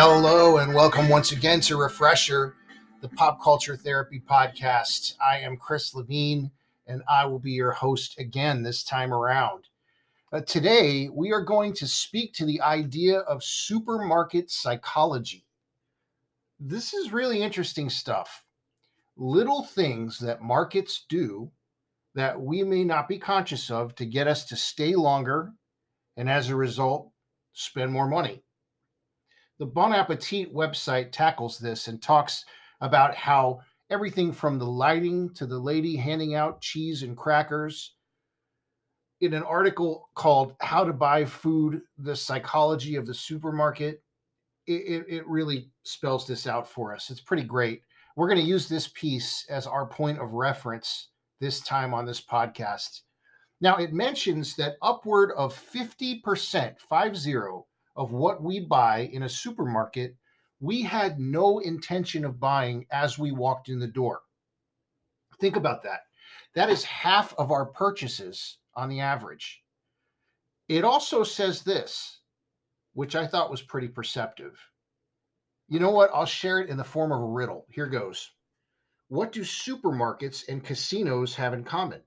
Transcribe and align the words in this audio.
Hello, 0.00 0.58
and 0.58 0.72
welcome 0.74 1.08
once 1.08 1.32
again 1.32 1.60
to 1.62 1.76
Refresher, 1.76 2.54
the 3.00 3.08
Pop 3.08 3.42
Culture 3.42 3.76
Therapy 3.76 4.22
Podcast. 4.24 5.14
I 5.20 5.38
am 5.38 5.56
Chris 5.56 5.92
Levine, 5.92 6.52
and 6.86 7.02
I 7.08 7.26
will 7.26 7.40
be 7.40 7.50
your 7.50 7.72
host 7.72 8.16
again 8.16 8.62
this 8.62 8.84
time 8.84 9.12
around. 9.12 9.64
Uh, 10.32 10.40
today, 10.42 11.08
we 11.08 11.32
are 11.32 11.40
going 11.40 11.72
to 11.72 11.88
speak 11.88 12.32
to 12.34 12.46
the 12.46 12.60
idea 12.60 13.18
of 13.22 13.42
supermarket 13.42 14.52
psychology. 14.52 15.44
This 16.60 16.94
is 16.94 17.12
really 17.12 17.42
interesting 17.42 17.90
stuff. 17.90 18.44
Little 19.16 19.64
things 19.64 20.20
that 20.20 20.40
markets 20.40 21.06
do 21.08 21.50
that 22.14 22.40
we 22.40 22.62
may 22.62 22.84
not 22.84 23.08
be 23.08 23.18
conscious 23.18 23.68
of 23.68 23.96
to 23.96 24.06
get 24.06 24.28
us 24.28 24.44
to 24.44 24.54
stay 24.54 24.94
longer 24.94 25.54
and 26.16 26.30
as 26.30 26.50
a 26.50 26.54
result, 26.54 27.10
spend 27.52 27.90
more 27.90 28.06
money. 28.06 28.44
The 29.58 29.66
Bon 29.66 29.92
Appetit 29.92 30.54
website 30.54 31.10
tackles 31.10 31.58
this 31.58 31.88
and 31.88 32.00
talks 32.00 32.44
about 32.80 33.14
how 33.14 33.60
everything 33.90 34.32
from 34.32 34.58
the 34.58 34.66
lighting 34.66 35.34
to 35.34 35.46
the 35.46 35.58
lady 35.58 35.96
handing 35.96 36.34
out 36.34 36.60
cheese 36.60 37.02
and 37.02 37.16
crackers 37.16 37.94
in 39.20 39.34
an 39.34 39.42
article 39.42 40.10
called 40.14 40.54
How 40.60 40.84
to 40.84 40.92
Buy 40.92 41.24
Food 41.24 41.82
The 41.98 42.14
Psychology 42.14 42.94
of 42.94 43.06
the 43.06 43.14
Supermarket. 43.14 44.02
It, 44.66 45.06
it, 45.08 45.26
really 45.26 45.70
spells 45.82 46.26
this 46.26 46.46
out 46.46 46.68
for 46.68 46.94
us. 46.94 47.10
It's 47.10 47.22
pretty 47.22 47.42
great. 47.42 47.82
We're 48.16 48.28
going 48.28 48.40
to 48.40 48.44
use 48.44 48.68
this 48.68 48.88
piece 48.88 49.46
as 49.48 49.66
our 49.66 49.86
point 49.86 50.20
of 50.20 50.34
reference 50.34 51.08
this 51.40 51.60
time 51.62 51.94
on 51.94 52.04
this 52.04 52.20
podcast. 52.20 53.00
Now, 53.62 53.76
it 53.76 53.94
mentions 53.94 54.54
that 54.56 54.76
upward 54.82 55.32
of 55.38 55.58
50%, 55.72 56.78
five 56.80 57.16
zero, 57.16 57.66
of 57.98 58.12
what 58.12 58.40
we 58.40 58.60
buy 58.60 59.10
in 59.12 59.24
a 59.24 59.28
supermarket, 59.28 60.14
we 60.60 60.82
had 60.82 61.18
no 61.18 61.58
intention 61.58 62.24
of 62.24 62.38
buying 62.38 62.86
as 62.92 63.18
we 63.18 63.32
walked 63.32 63.68
in 63.68 63.80
the 63.80 63.88
door. 63.88 64.20
Think 65.40 65.56
about 65.56 65.82
that. 65.82 66.02
That 66.54 66.70
is 66.70 66.84
half 66.84 67.34
of 67.36 67.50
our 67.50 67.66
purchases 67.66 68.58
on 68.74 68.88
the 68.88 69.00
average. 69.00 69.62
It 70.68 70.84
also 70.84 71.24
says 71.24 71.62
this, 71.62 72.20
which 72.94 73.16
I 73.16 73.26
thought 73.26 73.50
was 73.50 73.62
pretty 73.62 73.88
perceptive. 73.88 74.58
You 75.68 75.80
know 75.80 75.90
what? 75.90 76.10
I'll 76.14 76.24
share 76.24 76.60
it 76.60 76.70
in 76.70 76.76
the 76.76 76.84
form 76.84 77.10
of 77.10 77.20
a 77.20 77.24
riddle. 77.24 77.66
Here 77.68 77.86
goes. 77.86 78.30
What 79.08 79.32
do 79.32 79.40
supermarkets 79.40 80.48
and 80.48 80.64
casinos 80.64 81.34
have 81.34 81.52
in 81.52 81.64
common? 81.64 82.02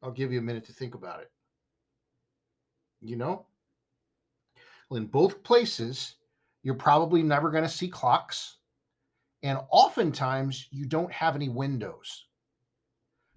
I'll 0.00 0.12
give 0.12 0.32
you 0.32 0.38
a 0.38 0.42
minute 0.42 0.66
to 0.66 0.72
think 0.72 0.94
about 0.94 1.22
it. 1.22 1.30
You 3.00 3.16
know? 3.16 3.46
Well, 4.88 4.98
in 4.98 5.06
both 5.06 5.42
places, 5.42 6.16
you're 6.62 6.74
probably 6.74 7.22
never 7.22 7.50
going 7.50 7.64
to 7.64 7.68
see 7.68 7.88
clocks. 7.88 8.58
And 9.42 9.58
oftentimes, 9.70 10.68
you 10.70 10.86
don't 10.86 11.12
have 11.12 11.36
any 11.36 11.48
windows. 11.48 12.26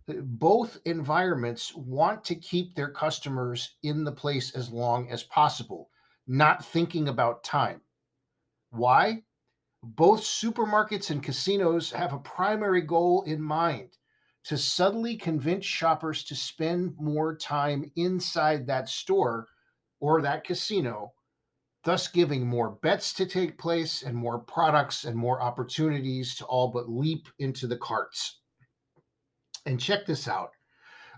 Uh, 0.09 0.14
both 0.22 0.80
environments 0.86 1.75
want 1.75 2.23
to 2.25 2.36
keep 2.36 2.75
their 2.75 2.89
customers 2.89 3.75
in 3.83 4.03
the 4.03 4.11
place 4.11 4.55
as 4.55 4.72
long 4.72 5.09
as 5.09 5.23
possible, 5.23 5.89
not 6.27 6.66
thinking 6.66 7.08
about 7.08 7.44
time. 7.44 7.81
Why? 8.71 9.23
Both 9.81 10.21
supermarkets 10.21 11.10
and 11.10 11.23
casinos 11.23 11.92
have 11.92 12.14
a 12.14 12.20
primary 12.20 12.81
goal 12.81 13.23
in 13.23 13.42
mind 13.42 13.98
to 14.45 14.58
subtly 14.58 15.16
convince 15.16 15.66
shoppers 15.66 16.23
to 16.26 16.36
spend 16.36 16.95
more 16.98 17.36
time 17.36 17.92
inside 17.95 18.67
that 18.67 18.89
store 18.89 19.48
or 19.99 20.21
that 20.21 20.43
casino 20.43 21.14
thus 21.84 22.08
giving 22.08 22.45
more 22.45 22.72
bets 22.82 23.14
to 23.14 23.26
take 23.26 23.58
place 23.58 24.04
and 24.04 24.16
more 24.16 24.40
products 24.40 25.06
and 25.06 25.16
more 25.16 25.42
opportunities 25.42 26.36
to 26.36 26.45
all 26.45 26.67
but 26.67 26.90
leap 26.90 27.28
into 27.40 27.67
the 27.67 27.78
carts. 27.78 28.40
And 29.66 29.80
check 29.80 30.06
this 30.06 30.28
out. 30.28 30.52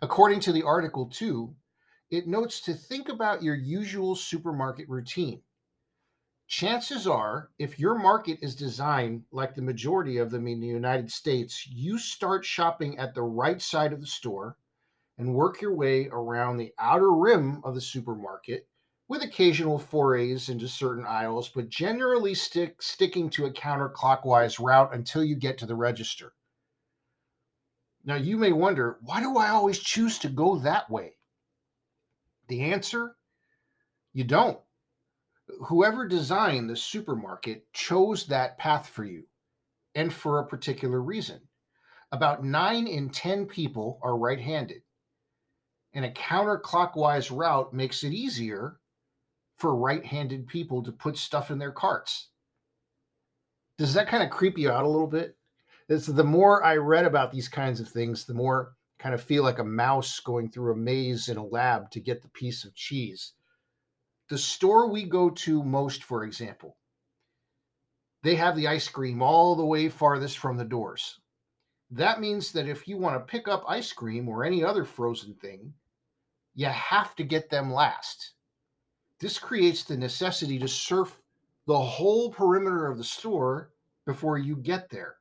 According 0.02 0.40
to 0.42 0.52
the 0.52 0.64
article, 0.64 1.08
too, 1.08 1.56
it 2.10 2.28
notes 2.28 2.62
to 2.62 2.74
think 2.74 3.10
about 3.10 3.44
your 3.44 3.56
usual 3.56 4.16
supermarket 4.16 4.90
routine. 4.90 5.42
Chances 6.48 7.08
are, 7.08 7.50
if 7.60 7.80
your 7.80 7.98
market 7.98 8.40
is 8.42 8.56
designed 8.56 9.24
like 9.32 9.56
the 9.56 9.62
majority 9.62 10.18
of 10.18 10.32
them 10.32 10.48
in 10.48 10.60
the 10.60 10.68
United 10.68 11.10
States, 11.10 11.66
you 11.66 11.98
start 11.98 12.44
shopping 12.44 12.98
at 12.98 13.16
the 13.16 13.22
right 13.22 13.62
side 13.62 13.94
of 13.94 14.02
the 14.02 14.08
store 14.08 14.58
and 15.18 15.34
work 15.34 15.62
your 15.62 15.74
way 15.74 16.10
around 16.12 16.58
the 16.58 16.74
outer 16.78 17.14
rim 17.14 17.62
of 17.64 17.74
the 17.74 17.80
supermarket 17.80 18.68
with 19.12 19.24
occasional 19.24 19.78
forays 19.78 20.48
into 20.48 20.70
certain 20.70 21.06
aisles, 21.06 21.50
but 21.50 21.68
generally 21.68 22.34
stick 22.34 22.82
sticking 22.82 23.30
to 23.30 23.44
a 23.44 23.52
counterclockwise 23.52 24.58
route 24.58 24.96
until 24.96 25.22
you 25.22 25.36
get 25.36 25.58
to 25.58 25.66
the 25.66 25.76
register. 25.76 26.32
Now 28.06 28.16
you 28.16 28.38
may 28.38 28.54
wonder, 28.54 29.00
why 29.02 29.20
do 29.20 29.36
I 29.36 29.50
always 29.50 29.80
choose 29.80 30.18
to 30.20 30.30
go 30.30 30.60
that 30.60 30.90
way? 30.90 31.18
The 32.48 32.72
answer, 32.72 33.18
you 34.14 34.24
don't. 34.24 34.62
Whoever 35.68 36.08
designed 36.08 36.70
the 36.70 36.78
supermarket 36.78 37.66
chose 37.74 38.28
that 38.28 38.58
path 38.58 38.88
for 38.88 39.04
you 39.04 39.26
and 39.94 40.14
for 40.14 40.40
a 40.40 40.48
particular 40.48 41.02
reason. 41.02 41.42
About 42.14 42.46
9 42.46 42.88
in 42.88 43.10
10 43.10 43.48
people 43.48 44.00
are 44.04 44.18
right-handed. 44.18 44.84
And 45.94 46.06
a 46.06 46.12
counterclockwise 46.12 47.30
route 47.30 47.74
makes 47.74 48.06
it 48.06 48.14
easier 48.14 48.78
for 49.62 49.76
right-handed 49.76 50.48
people 50.48 50.82
to 50.82 50.92
put 50.92 51.16
stuff 51.16 51.52
in 51.52 51.60
their 51.60 51.72
carts. 51.72 52.30
Does 53.78 53.94
that 53.94 54.08
kind 54.08 54.24
of 54.24 54.32
creep 54.32 54.58
you 54.58 54.72
out 54.72 54.86
a 54.86 54.90
little 54.90 55.08
bit? 55.08 55.38
It's 55.88 56.08
the 56.08 56.24
more 56.24 56.64
I 56.64 56.78
read 56.78 57.06
about 57.06 57.32
these 57.32 57.48
kinds 57.48 57.80
of 57.80 57.88
things, 57.88 58.26
the 58.26 58.34
more 58.34 58.74
kind 58.98 59.14
of 59.14 59.22
feel 59.22 59.44
like 59.44 59.60
a 59.60 59.64
mouse 59.64 60.20
going 60.20 60.50
through 60.50 60.74
a 60.74 60.76
maze 60.76 61.30
in 61.30 61.38
a 61.38 61.46
lab 61.46 61.92
to 61.92 62.00
get 62.00 62.22
the 62.24 62.30
piece 62.30 62.66
of 62.66 62.74
cheese. 62.74 63.34
The 64.30 64.38
store 64.38 64.90
we 64.90 65.04
go 65.04 65.30
to 65.30 65.64
most, 65.64 66.04
for 66.04 66.24
example, 66.24 66.78
they 68.24 68.36
have 68.36 68.56
the 68.56 68.68
ice 68.68 68.88
cream 68.88 69.22
all 69.22 69.56
the 69.56 69.66
way 69.66 69.90
farthest 69.90 70.40
from 70.40 70.58
the 70.58 70.66
doors. 70.66 71.20
That 71.92 72.20
means 72.20 72.52
that 72.54 72.68
if 72.68 72.88
you 72.88 72.98
want 72.98 73.16
to 73.16 73.32
pick 73.32 73.48
up 73.48 73.64
ice 73.68 73.94
cream 73.94 74.28
or 74.28 74.44
any 74.44 74.64
other 74.64 74.86
frozen 74.86 75.36
thing, 75.36 75.74
you 76.56 76.68
have 76.68 77.16
to 77.18 77.24
get 77.24 77.50
them 77.50 77.72
last. 77.72 78.32
This 79.22 79.38
creates 79.38 79.84
the 79.84 79.98
necessity 79.98 80.58
to 80.60 80.68
surf 80.68 81.22
the 81.68 81.80
whole 81.80 82.32
perimeter 82.32 82.88
of 82.88 82.98
the 82.98 83.04
store 83.04 83.72
before 84.08 84.40
you 84.40 84.56
get 84.56 84.90
there. 84.90 85.18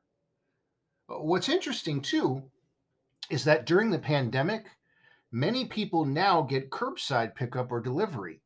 Uh, 1.07 1.19
what's 1.19 1.47
interesting 1.47 2.01
too 2.01 2.41
is 3.29 3.43
that 3.43 3.67
during 3.67 3.91
the 3.91 3.99
pandemic, 3.99 4.65
many 5.31 5.65
people 5.65 6.03
now 6.03 6.41
get 6.41 6.71
curbside 6.71 7.35
pickup 7.35 7.71
or 7.71 7.79
delivery. 7.79 8.41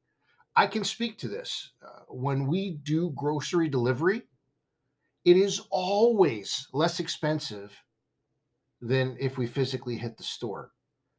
I 0.57 0.67
can 0.67 0.83
speak 0.83 1.17
to 1.19 1.29
this. 1.29 1.71
Uh, 1.81 2.01
when 2.09 2.47
we 2.47 2.71
do 2.83 3.13
grocery 3.15 3.69
delivery, 3.69 4.23
it 5.23 5.37
is 5.37 5.61
always 5.71 6.67
less 6.73 6.99
expensive 6.99 7.81
than 8.81 9.15
if 9.21 9.37
we 9.37 9.47
physically 9.47 9.95
hit 9.95 10.17
the 10.17 10.23
store. 10.23 10.71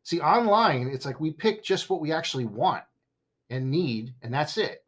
See, 0.03 0.21
online, 0.21 0.89
it's 0.93 1.07
like 1.07 1.21
we 1.21 1.33
pick 1.33 1.65
just 1.65 1.89
what 1.89 2.03
we 2.03 2.13
actually 2.13 2.45
want 2.45 2.85
and 3.51 3.71
need, 3.71 4.15
and 4.23 4.33
that's 4.33 4.57
it. 4.57 4.85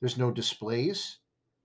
There's 0.00 0.18
no 0.18 0.30
displays, 0.30 1.18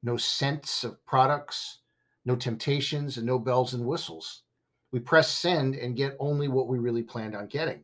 no 0.04 0.18
scents 0.18 0.84
of 0.84 1.04
products, 1.06 1.80
no 2.26 2.36
temptations, 2.36 3.18
and 3.18 3.26
no 3.26 3.40
bells 3.40 3.74
and 3.74 3.86
whistles. 3.86 4.44
We 4.92 5.00
press 5.00 5.30
send 5.30 5.76
and 5.76 5.96
get 5.96 6.16
only 6.20 6.48
what 6.48 6.68
we 6.68 6.80
really 6.80 7.04
planned 7.04 7.36
on 7.36 7.48
getting. 7.48 7.84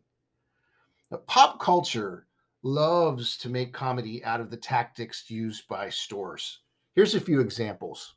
Now, 1.12 1.18
pop 1.28 1.60
culture 1.60 2.28
loves 2.64 3.38
to 3.38 3.50
make 3.50 3.74
comedy 3.74 4.24
out 4.24 4.42
of 4.42 4.50
the 4.50 4.58
tactics 4.58 5.30
used 5.30 5.68
by 5.68 5.90
stores. 5.90 6.62
Here's 6.96 7.16
a 7.16 7.22
few 7.22 7.42
examples. 7.42 8.16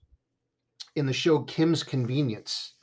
In 0.96 1.06
the 1.06 1.12
show 1.12 1.42
Kim's 1.42 1.82
Convenience, 1.82 2.74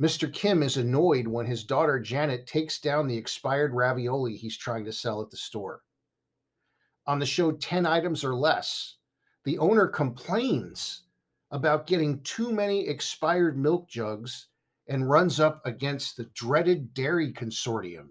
Mr. 0.00 0.32
Kim 0.32 0.62
is 0.62 0.76
annoyed 0.76 1.28
when 1.28 1.46
his 1.46 1.62
daughter 1.62 2.00
Janet 2.00 2.48
takes 2.48 2.80
down 2.80 3.06
the 3.06 3.16
expired 3.16 3.72
ravioli 3.74 4.36
he's 4.36 4.56
trying 4.56 4.84
to 4.86 4.92
sell 4.92 5.22
at 5.22 5.30
the 5.30 5.36
store 5.36 5.82
on 7.06 7.18
the 7.18 7.26
show 7.26 7.52
10 7.52 7.86
items 7.86 8.24
or 8.24 8.34
less, 8.34 8.96
the 9.44 9.58
owner 9.58 9.86
complains 9.86 11.02
about 11.50 11.86
getting 11.86 12.20
too 12.22 12.52
many 12.52 12.88
expired 12.88 13.58
milk 13.58 13.88
jugs 13.88 14.48
and 14.88 15.08
runs 15.08 15.40
up 15.40 15.60
against 15.64 16.16
the 16.16 16.24
dreaded 16.34 16.92
dairy 16.94 17.32
consortium. 17.32 18.08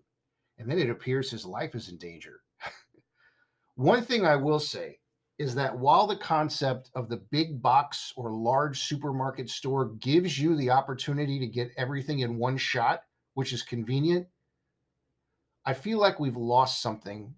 And 0.57 0.69
then 0.69 0.79
it 0.79 0.89
appears 0.89 1.29
his 1.29 1.45
life 1.45 1.75
is 1.75 1.89
in 1.89 1.97
danger. 1.97 2.41
One 3.75 4.03
thing 4.03 4.25
I 4.25 4.35
will 4.35 4.59
say 4.59 4.99
is 5.39 5.55
that 5.55 5.77
while 5.77 6.07
the 6.07 6.15
concept 6.15 6.91
of 6.95 7.09
the 7.09 7.17
big 7.31 7.61
box 7.61 8.13
or 8.15 8.31
large 8.31 8.83
supermarket 8.83 9.49
store 9.49 9.89
gives 9.99 10.39
you 10.39 10.55
the 10.55 10.69
opportunity 10.69 11.39
to 11.39 11.47
get 11.47 11.71
everything 11.75 12.19
in 12.19 12.37
one 12.37 12.57
shot 12.57 13.01
which 13.33 13.51
is 13.51 13.63
convenient, 13.63 14.27
I 15.65 15.73
feel 15.73 15.99
like 15.99 16.19
we've 16.19 16.37
lost 16.37 16.81
something. 16.81 17.33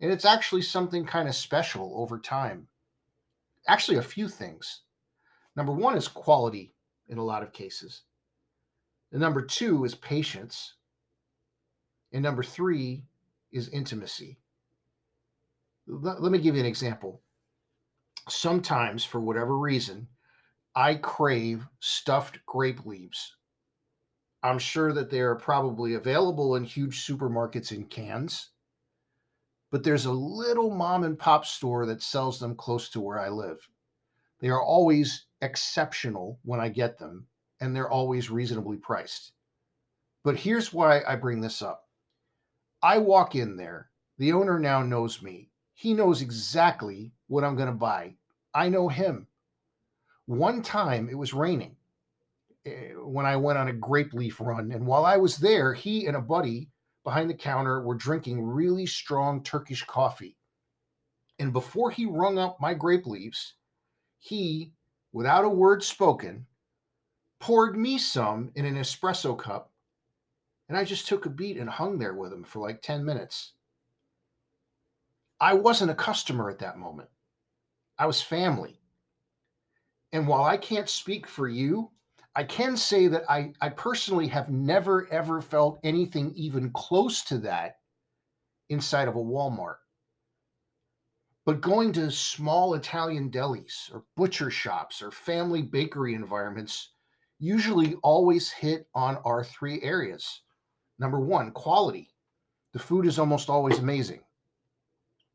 And 0.00 0.12
it's 0.12 0.24
actually 0.24 0.62
something 0.62 1.04
kind 1.04 1.28
of 1.28 1.34
special 1.34 1.92
over 1.96 2.18
time. 2.18 2.68
Actually, 3.66 3.98
a 3.98 4.02
few 4.02 4.28
things. 4.28 4.82
Number 5.56 5.72
one 5.72 5.96
is 5.96 6.08
quality 6.08 6.74
in 7.08 7.18
a 7.18 7.24
lot 7.24 7.42
of 7.42 7.52
cases. 7.52 8.02
And 9.10 9.20
number 9.20 9.42
two 9.42 9.84
is 9.84 9.94
patience. 9.94 10.74
And 12.12 12.22
number 12.22 12.42
three 12.42 13.04
is 13.50 13.68
intimacy. 13.68 14.38
Let, 15.86 16.22
let 16.22 16.30
me 16.30 16.38
give 16.38 16.54
you 16.54 16.60
an 16.60 16.66
example. 16.66 17.22
Sometimes, 18.28 19.04
for 19.04 19.20
whatever 19.20 19.56
reason, 19.56 20.08
I 20.74 20.94
crave 20.94 21.66
stuffed 21.80 22.38
grape 22.46 22.84
leaves. 22.86 23.34
I'm 24.42 24.58
sure 24.58 24.92
that 24.92 25.10
they 25.10 25.20
are 25.20 25.34
probably 25.34 25.94
available 25.94 26.54
in 26.54 26.64
huge 26.64 27.04
supermarkets 27.04 27.72
in 27.72 27.86
cans, 27.86 28.50
but 29.70 29.84
there's 29.84 30.06
a 30.06 30.12
little 30.12 30.70
mom 30.70 31.04
and 31.04 31.18
pop 31.18 31.44
store 31.44 31.86
that 31.86 32.02
sells 32.02 32.40
them 32.40 32.54
close 32.54 32.88
to 32.90 33.00
where 33.00 33.20
I 33.20 33.28
live. 33.28 33.68
They 34.40 34.48
are 34.48 34.62
always 34.62 35.26
exceptional 35.42 36.38
when 36.44 36.60
I 36.60 36.68
get 36.68 36.98
them, 36.98 37.26
and 37.60 37.74
they're 37.74 37.90
always 37.90 38.30
reasonably 38.30 38.76
priced. 38.76 39.32
But 40.24 40.36
here's 40.36 40.72
why 40.72 41.02
I 41.06 41.16
bring 41.16 41.40
this 41.40 41.62
up 41.62 41.84
I 42.82 42.98
walk 42.98 43.34
in 43.34 43.56
there, 43.56 43.90
the 44.18 44.32
owner 44.32 44.58
now 44.58 44.82
knows 44.82 45.22
me. 45.22 45.50
He 45.74 45.94
knows 45.94 46.22
exactly 46.22 47.12
what 47.26 47.44
I'm 47.44 47.56
going 47.56 47.68
to 47.68 47.74
buy. 47.74 48.14
I 48.54 48.68
know 48.68 48.88
him. 48.88 49.26
One 50.26 50.62
time 50.62 51.08
it 51.08 51.16
was 51.16 51.32
raining 51.32 51.76
eh, 52.66 52.92
when 52.94 53.26
I 53.26 53.36
went 53.36 53.58
on 53.58 53.68
a 53.68 53.72
grape 53.72 54.12
leaf 54.12 54.40
run. 54.40 54.72
And 54.72 54.86
while 54.86 55.04
I 55.04 55.16
was 55.16 55.38
there, 55.38 55.72
he 55.72 56.06
and 56.06 56.16
a 56.16 56.20
buddy 56.20 56.68
behind 57.04 57.30
the 57.30 57.34
counter 57.34 57.80
were 57.80 57.94
drinking 57.94 58.42
really 58.42 58.86
strong 58.86 59.42
Turkish 59.42 59.84
coffee. 59.84 60.36
And 61.38 61.52
before 61.52 61.90
he 61.90 62.04
rung 62.06 62.38
up 62.38 62.60
my 62.60 62.74
grape 62.74 63.06
leaves, 63.06 63.54
he, 64.18 64.72
without 65.12 65.44
a 65.44 65.48
word 65.48 65.82
spoken, 65.82 66.46
poured 67.40 67.76
me 67.76 67.98
some 67.98 68.50
in 68.54 68.64
an 68.64 68.76
espresso 68.76 69.38
cup. 69.38 69.70
And 70.68 70.76
I 70.76 70.84
just 70.84 71.06
took 71.06 71.24
a 71.24 71.30
beat 71.30 71.56
and 71.56 71.70
hung 71.70 71.98
there 71.98 72.14
with 72.14 72.32
him 72.32 72.44
for 72.44 72.58
like 72.58 72.82
10 72.82 73.04
minutes. 73.04 73.52
I 75.40 75.54
wasn't 75.54 75.92
a 75.92 75.94
customer 75.94 76.50
at 76.50 76.58
that 76.58 76.78
moment, 76.78 77.08
I 77.98 78.06
was 78.06 78.20
family. 78.20 78.80
And 80.12 80.26
while 80.26 80.44
I 80.44 80.56
can't 80.56 80.88
speak 80.88 81.26
for 81.26 81.48
you, 81.48 81.90
I 82.38 82.44
can 82.44 82.76
say 82.76 83.08
that 83.08 83.24
I, 83.28 83.52
I 83.60 83.68
personally 83.70 84.28
have 84.28 84.48
never, 84.48 85.12
ever 85.12 85.40
felt 85.40 85.80
anything 85.82 86.32
even 86.36 86.70
close 86.70 87.24
to 87.24 87.38
that 87.38 87.78
inside 88.68 89.08
of 89.08 89.16
a 89.16 89.18
Walmart. 89.18 89.78
But 91.44 91.60
going 91.60 91.92
to 91.94 92.12
small 92.12 92.74
Italian 92.74 93.28
delis 93.32 93.92
or 93.92 94.04
butcher 94.16 94.52
shops 94.52 95.02
or 95.02 95.10
family 95.10 95.62
bakery 95.62 96.14
environments 96.14 96.90
usually 97.40 97.96
always 98.04 98.52
hit 98.52 98.86
on 98.94 99.16
our 99.24 99.42
three 99.42 99.82
areas. 99.82 100.42
Number 101.00 101.18
one, 101.18 101.50
quality. 101.50 102.08
The 102.72 102.78
food 102.78 103.04
is 103.04 103.18
almost 103.18 103.50
always 103.50 103.80
amazing. 103.80 104.20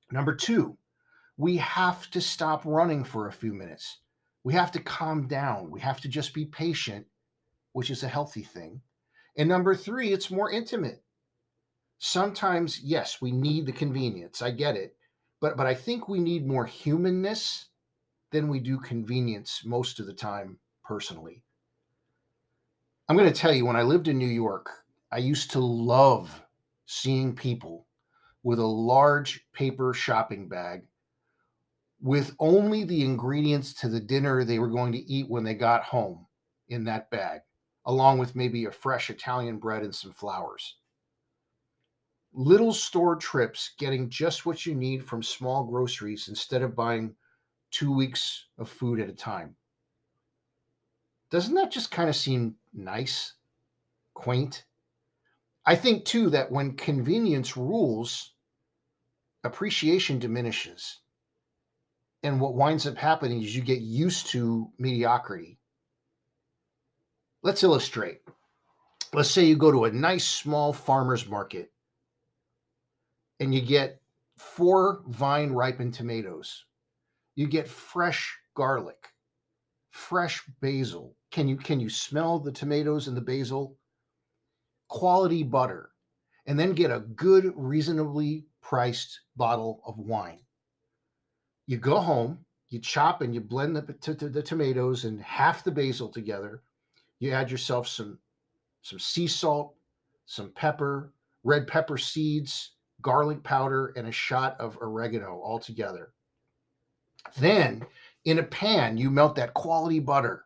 Number 0.09 0.33
two, 0.33 0.77
we 1.35 1.57
have 1.57 2.09
to 2.11 2.21
stop 2.21 2.61
running 2.63 3.03
for 3.03 3.27
a 3.27 3.33
few 3.33 3.53
minutes 3.53 3.97
we 4.43 4.53
have 4.53 4.71
to 4.73 4.79
calm 4.79 5.27
down. 5.27 5.71
We 5.71 5.79
have 5.81 6.01
to 6.01 6.07
just 6.07 6.33
be 6.33 6.45
patient, 6.45 7.05
which 7.71 7.89
is 7.89 8.03
a 8.03 8.07
healthy 8.07 8.43
thing. 8.43 8.81
And 9.37 9.49
number 9.49 9.75
three, 9.75 10.11
it's 10.11 10.29
more 10.29 10.51
intimate. 10.51 11.01
Sometimes, 11.97 12.81
yes, 12.81 13.21
we 13.21 13.31
need 13.31 13.65
the 13.65 13.71
convenience. 13.71 14.41
I 14.41 14.51
get 14.51 14.75
it. 14.75 14.95
But 15.39 15.57
but 15.57 15.65
I 15.65 15.73
think 15.73 16.07
we 16.07 16.19
need 16.19 16.47
more 16.47 16.65
humanness 16.65 17.67
than 18.31 18.47
we 18.47 18.59
do 18.59 18.79
convenience 18.79 19.61
most 19.65 19.99
of 19.99 20.05
the 20.05 20.13
time, 20.13 20.57
personally. 20.83 21.43
I'm 23.07 23.17
going 23.17 23.31
to 23.31 23.39
tell 23.39 23.53
you, 23.53 23.65
when 23.65 23.75
I 23.75 23.83
lived 23.83 24.07
in 24.07 24.17
New 24.17 24.25
York, 24.25 24.69
I 25.11 25.17
used 25.17 25.51
to 25.51 25.59
love 25.59 26.41
seeing 26.85 27.35
people 27.35 27.85
with 28.41 28.59
a 28.59 28.65
large 28.65 29.45
paper 29.53 29.93
shopping 29.93 30.47
bag 30.47 30.83
with 32.03 32.35
only 32.37 32.83
the 32.83 33.01
ingredients 33.01 33.73
to 33.73 33.87
the 33.87 33.99
dinner 34.01 34.43
they 34.43 34.59
were 34.59 34.67
going 34.67 34.91
to 34.91 35.09
eat 35.09 35.29
when 35.29 35.45
they 35.45 35.53
got 35.53 35.85
home 35.85 36.27
in 36.67 36.83
that 36.83 37.09
bag, 37.09 37.39
along 37.85 38.17
with 38.17 38.35
maybe 38.35 38.65
a 38.65 38.71
fresh 38.71 39.09
Italian 39.09 39.57
bread 39.57 39.83
and 39.83 39.95
some 39.95 40.11
flowers. 40.11 40.75
Little 42.33 42.73
store 42.73 43.15
trips 43.15 43.71
getting 43.77 44.09
just 44.09 44.45
what 44.45 44.65
you 44.65 44.75
need 44.75 45.05
from 45.05 45.23
small 45.23 45.63
groceries 45.63 46.27
instead 46.27 46.61
of 46.61 46.75
buying 46.75 47.15
two 47.71 47.95
weeks 47.95 48.47
of 48.57 48.67
food 48.67 48.99
at 48.99 49.07
a 49.07 49.13
time. 49.13 49.55
Doesn't 51.29 51.55
that 51.55 51.71
just 51.71 51.89
kind 51.89 52.09
of 52.09 52.17
seem 52.17 52.55
nice, 52.73 53.35
quaint? 54.13 54.65
I 55.65 55.77
think 55.77 56.03
too 56.03 56.29
that 56.31 56.51
when 56.51 56.75
convenience 56.75 57.55
rules, 57.55 58.33
appreciation 59.45 60.19
diminishes 60.19 60.99
and 62.23 62.39
what 62.39 62.55
winds 62.55 62.87
up 62.87 62.97
happening 62.97 63.43
is 63.43 63.55
you 63.55 63.61
get 63.61 63.81
used 63.81 64.27
to 64.27 64.71
mediocrity. 64.79 65.59
Let's 67.43 67.63
illustrate. 67.63 68.21
Let's 69.13 69.29
say 69.29 69.43
you 69.43 69.57
go 69.57 69.71
to 69.71 69.83
a 69.83 69.91
nice 69.91 70.25
small 70.25 70.71
farmer's 70.71 71.27
market 71.27 71.71
and 73.39 73.53
you 73.53 73.61
get 73.61 74.01
four 74.37 75.03
vine 75.07 75.51
ripened 75.51 75.93
tomatoes. 75.93 76.65
You 77.35 77.47
get 77.47 77.67
fresh 77.67 78.35
garlic, 78.55 79.09
fresh 79.91 80.41
basil. 80.61 81.15
Can 81.31 81.49
you 81.49 81.57
can 81.57 81.79
you 81.79 81.89
smell 81.89 82.39
the 82.39 82.51
tomatoes 82.51 83.07
and 83.07 83.17
the 83.17 83.21
basil? 83.21 83.77
Quality 84.87 85.43
butter. 85.43 85.89
And 86.45 86.59
then 86.59 86.73
get 86.73 86.91
a 86.91 86.99
good 86.99 87.51
reasonably 87.55 88.45
priced 88.61 89.19
bottle 89.35 89.81
of 89.85 89.97
wine 89.97 90.39
you 91.67 91.77
go 91.77 91.99
home, 91.99 92.39
you 92.69 92.79
chop 92.79 93.21
and 93.21 93.33
you 93.33 93.41
blend 93.41 93.75
the, 93.75 94.13
the 94.13 94.41
tomatoes 94.41 95.05
and 95.05 95.21
half 95.21 95.63
the 95.63 95.71
basil 95.71 96.09
together. 96.09 96.63
You 97.19 97.31
add 97.31 97.51
yourself 97.51 97.87
some 97.87 98.19
some 98.81 98.99
sea 98.99 99.27
salt, 99.27 99.75
some 100.25 100.51
pepper, 100.51 101.13
red 101.43 101.67
pepper 101.67 101.97
seeds, 101.97 102.71
garlic 103.01 103.41
powder, 103.43 103.93
and 103.95 104.07
a 104.07 104.11
shot 104.11 104.59
of 104.59 104.77
oregano 104.81 105.39
all 105.39 105.57
together. 105.57 106.11
Then, 107.37 107.85
in 108.25 108.39
a 108.39 108.43
pan, 108.43 108.97
you 108.97 109.09
melt 109.09 109.35
that 109.35 109.53
quality 109.53 109.99
butter. 109.99 110.45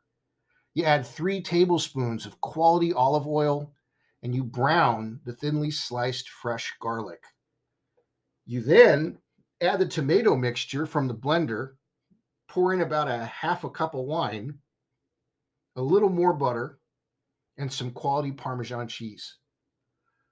You 0.75 0.83
add 0.83 1.07
three 1.07 1.41
tablespoons 1.41 2.27
of 2.27 2.39
quality 2.41 2.93
olive 2.93 3.25
oil 3.25 3.73
and 4.21 4.35
you 4.35 4.43
brown 4.43 5.19
the 5.25 5.33
thinly 5.33 5.71
sliced 5.71 6.29
fresh 6.29 6.73
garlic. 6.79 7.23
You 8.45 8.61
then 8.61 9.17
add 9.61 9.79
the 9.79 9.85
tomato 9.85 10.35
mixture 10.35 10.85
from 10.85 11.07
the 11.07 11.15
blender, 11.15 11.73
pour 12.47 12.73
in 12.73 12.81
about 12.81 13.07
a 13.07 13.25
half 13.25 13.63
a 13.63 13.69
cup 13.69 13.93
of 13.93 14.05
wine, 14.05 14.59
a 15.75 15.81
little 15.81 16.09
more 16.09 16.33
butter, 16.33 16.79
and 17.57 17.71
some 17.71 17.91
quality 17.91 18.31
Parmesan 18.31 18.87
cheese. 18.87 19.37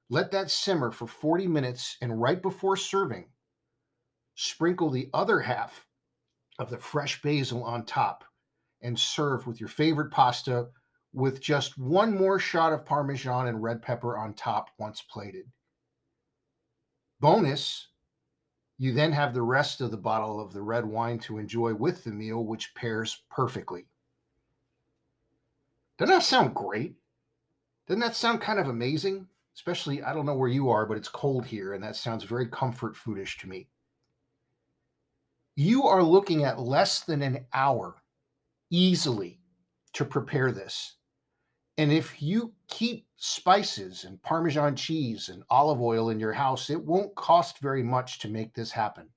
Let 0.09 0.31
that 0.31 0.51
simmer 0.51 0.91
for 0.91 1.07
40 1.07 1.47
minutes, 1.47 1.97
and 2.01 2.21
right 2.21 2.41
before 2.41 2.77
serving, 2.77 3.29
sprinkle 4.35 4.89
the 4.89 5.09
other 5.13 5.39
half 5.39 5.87
of 6.59 6.69
the 6.69 6.77
fresh 6.77 7.21
basil 7.21 7.63
on 7.63 7.85
top 7.85 8.23
and 8.81 8.99
serve 8.99 9.47
with 9.47 9.59
your 9.59 9.69
favorite 9.69 10.11
pasta 10.11 10.67
with 11.13 11.41
just 11.41 11.77
one 11.77 12.15
more 12.15 12.37
shot 12.37 12.73
of 12.73 12.85
Parmesan 12.85 13.47
and 13.47 13.63
red 13.63 13.81
pepper 13.81 14.17
on 14.17 14.33
top 14.33 14.69
once 14.77 15.01
plated. 15.01 15.45
Bonus 17.19 17.87
you 18.77 18.91
then 18.91 19.11
have 19.13 19.33
the 19.33 19.41
rest 19.41 19.81
of 19.81 19.91
the 19.91 19.97
bottle 19.97 20.39
of 20.39 20.53
the 20.53 20.61
red 20.61 20.85
wine 20.85 21.19
to 21.19 21.37
enjoy 21.37 21.73
with 21.73 22.03
the 22.03 22.11
meal, 22.11 22.43
which 22.45 22.75
pairs 22.75 23.23
perfectly. 23.29 23.85
Doesn't 25.97 26.13
that 26.13 26.23
sound 26.23 26.53
great? 26.53 26.95
Doesn't 27.87 28.01
that 28.01 28.15
sound 28.15 28.41
kind 28.41 28.59
of 28.59 28.67
amazing? 28.67 29.27
Especially, 29.55 30.03
I 30.03 30.13
don't 30.13 30.25
know 30.25 30.35
where 30.35 30.49
you 30.49 30.69
are, 30.69 30.85
but 30.85 30.97
it's 30.97 31.07
cold 31.07 31.45
here, 31.45 31.73
and 31.73 31.83
that 31.83 31.95
sounds 31.95 32.25
very 32.25 32.47
comfort 32.47 32.95
foodish 32.95 33.39
to 33.39 33.47
me. 33.47 33.69
You 35.55 35.83
are 35.83 36.03
looking 36.03 36.43
at 36.43 36.59
less 36.59 36.99
than 36.99 37.21
an 37.21 37.45
hour 37.53 37.95
easily 38.69 39.39
to 39.93 40.03
prepare 40.03 40.51
this. 40.51 40.97
And 41.77 41.91
if 41.91 42.21
you 42.21 42.53
keep 42.67 43.05
spices 43.17 44.05
and 44.05 44.21
Parmesan 44.21 44.75
cheese 44.75 45.29
and 45.29 45.43
olive 45.49 45.81
oil 45.81 46.09
in 46.09 46.19
your 46.19 46.31
house, 46.31 46.69
it 46.69 46.81
won't 46.81 47.15
cost 47.15 47.59
very 47.59 47.83
much 47.83 48.19
to 48.19 48.29
make 48.29 48.53
this 48.53 48.71
happen. 48.71 49.09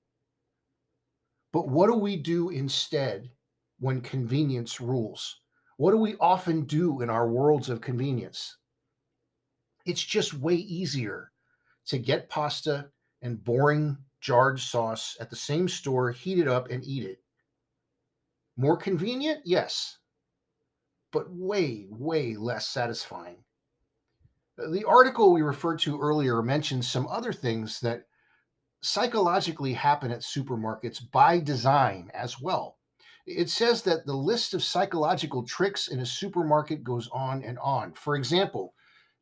But 1.52 1.68
what 1.68 1.86
do 1.86 1.94
we 1.94 2.16
do 2.16 2.50
instead 2.50 3.30
when 3.78 4.00
convenience 4.00 4.80
rules? 4.80 5.40
What 5.76 5.92
do 5.92 5.98
we 5.98 6.16
often 6.16 6.64
do 6.64 7.00
in 7.00 7.10
our 7.10 7.28
worlds 7.28 7.68
of 7.68 7.80
convenience? 7.80 8.56
It's 9.86 10.02
just 10.02 10.34
way 10.34 10.56
easier 10.56 11.30
to 11.86 11.98
get 11.98 12.28
pasta 12.28 12.90
and 13.22 13.42
boring 13.42 13.96
jarred 14.20 14.58
sauce 14.58 15.16
at 15.20 15.30
the 15.30 15.36
same 15.36 15.68
store, 15.68 16.10
heat 16.10 16.38
it 16.38 16.48
up, 16.48 16.70
and 16.70 16.84
eat 16.84 17.04
it. 17.04 17.22
More 18.56 18.76
convenient? 18.76 19.42
Yes, 19.44 19.98
but 21.12 21.30
way, 21.30 21.86
way 21.90 22.36
less 22.36 22.68
satisfying. 22.68 23.38
Uh, 24.58 24.70
the 24.70 24.84
article 24.84 25.32
we 25.32 25.42
referred 25.42 25.78
to 25.80 26.00
earlier 26.00 26.42
mentions 26.42 26.90
some 26.90 27.06
other 27.08 27.32
things 27.32 27.80
that 27.80 28.04
psychologically 28.80 29.72
happen 29.72 30.10
at 30.10 30.20
supermarkets 30.20 31.00
by 31.10 31.40
design 31.40 32.10
as 32.14 32.40
well. 32.40 32.76
It 33.26 33.50
says 33.50 33.82
that 33.82 34.06
the 34.06 34.14
list 34.14 34.54
of 34.54 34.62
psychological 34.62 35.42
tricks 35.42 35.88
in 35.88 36.00
a 36.00 36.06
supermarket 36.06 36.82
goes 36.82 37.08
on 37.12 37.42
and 37.42 37.58
on. 37.58 37.92
For 37.92 38.16
example, 38.16 38.74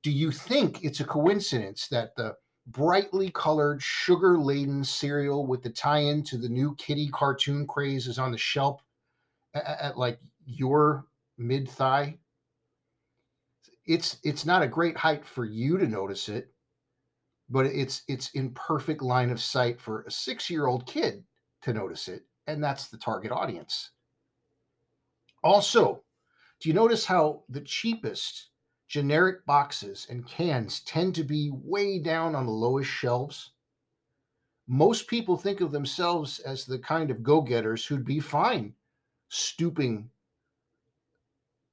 do 0.02 0.10
you 0.12 0.30
think 0.30 0.84
it's 0.84 1.00
a 1.00 1.04
coincidence 1.04 1.88
that 1.88 2.14
the 2.16 2.34
brightly 2.66 3.30
colored, 3.30 3.82
sugar 3.82 4.38
laden 4.38 4.84
cereal 4.84 5.46
with 5.46 5.62
the 5.62 5.70
tie 5.70 5.98
in 6.00 6.22
to 6.24 6.36
the 6.36 6.48
new 6.48 6.74
kitty 6.76 7.08
cartoon 7.08 7.66
craze 7.66 8.06
is 8.06 8.18
on 8.18 8.32
the 8.32 8.38
shelf 8.38 8.82
at, 9.54 9.64
at 9.64 9.98
like 9.98 10.20
your 10.44 11.06
mid 11.38 11.68
thigh? 11.68 12.18
It's 13.86 14.18
it's 14.24 14.44
not 14.44 14.62
a 14.62 14.68
great 14.68 14.96
height 14.96 15.24
for 15.24 15.44
you 15.44 15.78
to 15.78 15.86
notice 15.86 16.28
it, 16.28 16.52
but 17.48 17.66
it's 17.66 18.02
it's 18.08 18.30
in 18.30 18.50
perfect 18.50 19.02
line 19.02 19.30
of 19.30 19.40
sight 19.40 19.80
for 19.80 20.02
a 20.02 20.10
six 20.10 20.50
year 20.50 20.66
old 20.66 20.86
kid 20.86 21.24
to 21.62 21.72
notice 21.72 22.08
it, 22.08 22.24
and 22.46 22.62
that's 22.62 22.88
the 22.88 22.98
target 22.98 23.30
audience. 23.30 23.90
Also, 25.44 26.02
do 26.60 26.68
you 26.68 26.74
notice 26.74 27.04
how 27.04 27.44
the 27.48 27.60
cheapest 27.60 28.50
generic 28.88 29.44
boxes 29.46 30.06
and 30.10 30.26
cans 30.26 30.80
tend 30.80 31.14
to 31.14 31.24
be 31.24 31.50
way 31.52 31.98
down 31.98 32.34
on 32.34 32.46
the 32.46 32.52
lowest 32.52 32.90
shelves? 32.90 33.52
Most 34.66 35.06
people 35.06 35.36
think 35.36 35.60
of 35.60 35.70
themselves 35.70 36.40
as 36.40 36.64
the 36.64 36.78
kind 36.78 37.10
of 37.10 37.22
go 37.22 37.40
getters 37.40 37.86
who'd 37.86 38.04
be 38.04 38.18
fine 38.18 38.74
stooping 39.28 40.10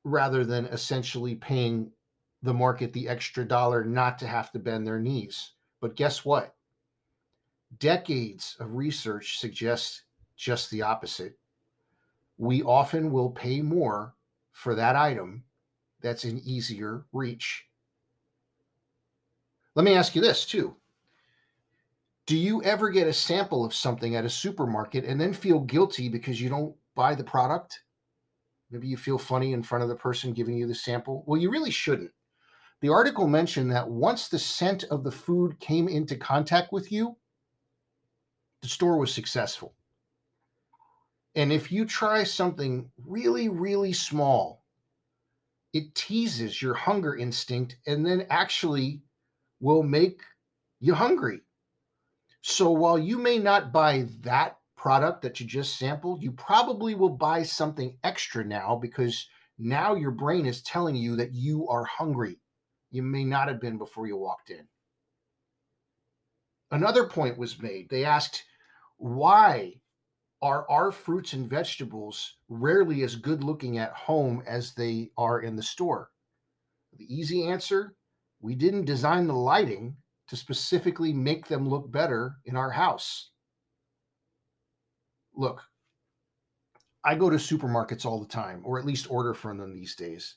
rather 0.03 0.43
than 0.43 0.65
essentially 0.65 1.35
paying 1.35 1.91
the 2.41 2.53
market 2.53 2.91
the 2.91 3.07
extra 3.07 3.45
dollar 3.45 3.83
not 3.83 4.19
to 4.19 4.27
have 4.27 4.51
to 4.51 4.59
bend 4.59 4.85
their 4.85 4.99
knees. 4.99 5.51
But 5.79 5.95
guess 5.95 6.25
what? 6.25 6.55
Decades 7.79 8.55
of 8.59 8.75
research 8.75 9.39
suggests 9.39 10.03
just 10.35 10.69
the 10.69 10.81
opposite. 10.81 11.37
We 12.37 12.61
often 12.63 13.11
will 13.11 13.31
pay 13.31 13.61
more 13.61 14.15
for 14.51 14.75
that 14.75 14.95
item 14.95 15.45
that's 16.01 16.25
in 16.25 16.39
easier 16.39 17.05
reach. 17.13 17.65
Let 19.75 19.85
me 19.85 19.95
ask 19.95 20.15
you 20.15 20.21
this 20.21 20.45
too. 20.45 20.75
Do 22.25 22.37
you 22.37 22.61
ever 22.63 22.89
get 22.89 23.07
a 23.07 23.13
sample 23.13 23.65
of 23.65 23.73
something 23.73 24.15
at 24.15 24.25
a 24.25 24.29
supermarket 24.29 25.03
and 25.03 25.19
then 25.19 25.33
feel 25.33 25.59
guilty 25.59 26.07
because 26.07 26.39
you 26.39 26.49
don't 26.49 26.75
buy 26.95 27.15
the 27.15 27.23
product? 27.23 27.81
Maybe 28.73 28.87
you 28.87 28.97
feel 28.97 29.19
funny 29.19 29.53
in 29.53 29.61
front 29.61 29.83
of 29.83 29.89
the 29.89 29.95
person 29.95 30.33
giving 30.33 30.57
you 30.57 30.65
the 30.65 30.73
sample. 30.73 31.23
Well, 31.27 31.39
you 31.39 31.51
really 31.51 31.69
shouldn't. 31.69 32.09
The 32.81 32.89
article 32.89 33.27
mentioned 33.27 33.71
that 33.71 33.87
once 33.87 34.27
the 34.27 34.39
scent 34.39 34.83
of 34.85 35.03
the 35.03 35.11
food 35.11 35.59
came 35.59 35.87
into 35.87 36.15
contact 36.15 36.73
with 36.73 36.91
you, 36.91 37.15
the 38.63 38.67
store 38.67 38.97
was 38.97 39.13
successful. 39.13 39.75
And 41.35 41.53
if 41.53 41.71
you 41.71 41.85
try 41.85 42.23
something 42.23 42.89
really, 42.97 43.47
really 43.47 43.93
small, 43.93 44.63
it 45.71 45.93
teases 45.93 46.59
your 46.59 46.73
hunger 46.73 47.15
instinct 47.15 47.77
and 47.85 48.03
then 48.03 48.25
actually 48.31 49.03
will 49.59 49.83
make 49.83 50.23
you 50.79 50.95
hungry. 50.95 51.41
So 52.41 52.71
while 52.71 52.97
you 52.97 53.19
may 53.19 53.37
not 53.37 53.71
buy 53.71 54.07
that 54.21 54.57
product 54.83 55.21
that 55.21 55.39
you 55.39 55.45
just 55.45 55.77
sampled, 55.77 56.21
you 56.21 56.29
probably 56.33 56.93
will 56.93 57.07
buy 57.07 57.41
something 57.41 57.97
extra 58.03 58.43
now 58.43 58.75
because 58.75 59.29
now 59.57 59.95
your 59.95 60.11
brain 60.11 60.45
is 60.45 60.61
telling 60.61 60.93
you 60.93 61.15
that 61.15 61.33
you 61.33 61.65
are 61.69 61.85
hungry 61.85 62.35
you 62.91 63.01
may 63.01 63.23
not 63.23 63.47
have 63.47 63.61
been 63.61 63.77
before 63.77 64.07
you 64.07 64.17
walked 64.17 64.49
in. 64.49 64.67
Another 66.69 67.05
point 67.05 67.37
was 67.37 67.61
made. 67.61 67.87
They 67.89 68.03
asked, 68.03 68.43
why 68.97 69.75
are 70.41 70.69
our 70.69 70.91
fruits 70.91 71.31
and 71.31 71.49
vegetables 71.49 72.35
rarely 72.49 73.03
as 73.03 73.15
good 73.15 73.41
looking 73.41 73.77
at 73.77 73.93
home 73.93 74.43
as 74.45 74.73
they 74.73 75.11
are 75.17 75.39
in 75.39 75.55
the 75.55 75.63
store? 75.63 76.09
The 76.97 77.05
easy 77.05 77.47
answer 77.47 77.95
we 78.41 78.53
didn't 78.53 78.83
design 78.83 79.27
the 79.27 79.33
lighting 79.33 79.95
to 80.27 80.35
specifically 80.35 81.13
make 81.13 81.47
them 81.47 81.69
look 81.69 81.89
better 81.89 82.35
in 82.43 82.57
our 82.57 82.71
house. 82.71 83.29
Look, 85.35 85.61
I 87.03 87.15
go 87.15 87.29
to 87.29 87.37
supermarkets 87.37 88.05
all 88.05 88.19
the 88.19 88.27
time, 88.27 88.61
or 88.63 88.79
at 88.79 88.85
least 88.85 89.11
order 89.11 89.33
from 89.33 89.57
them 89.57 89.73
these 89.73 89.95
days. 89.95 90.35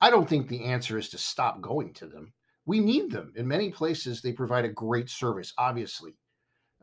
I 0.00 0.10
don't 0.10 0.28
think 0.28 0.48
the 0.48 0.64
answer 0.64 0.98
is 0.98 1.08
to 1.10 1.18
stop 1.18 1.60
going 1.60 1.92
to 1.94 2.06
them. 2.06 2.32
We 2.66 2.80
need 2.80 3.10
them. 3.10 3.32
In 3.36 3.48
many 3.48 3.70
places, 3.70 4.20
they 4.20 4.32
provide 4.32 4.64
a 4.64 4.70
great 4.70 5.08
service, 5.08 5.52
obviously. 5.58 6.16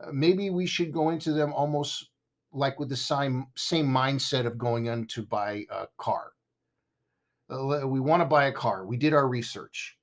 Uh, 0.02 0.10
maybe 0.12 0.50
we 0.50 0.66
should 0.66 0.92
go 0.92 1.10
into 1.10 1.32
them 1.32 1.52
almost 1.52 2.10
like 2.52 2.78
with 2.78 2.88
the 2.88 2.96
same, 2.96 3.46
same 3.56 3.86
mindset 3.86 4.46
of 4.46 4.58
going 4.58 4.86
in 4.86 5.06
to 5.08 5.22
buy 5.22 5.64
a 5.70 5.86
car. 5.98 6.32
Uh, 7.48 7.86
we 7.86 8.00
want 8.00 8.20
to 8.20 8.26
buy 8.26 8.46
a 8.46 8.52
car. 8.52 8.86
We 8.86 8.96
did 8.96 9.14
our 9.14 9.28
research. 9.28 9.96